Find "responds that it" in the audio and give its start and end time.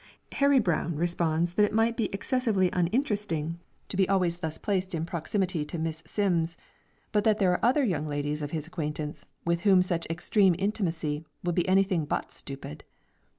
0.95-1.75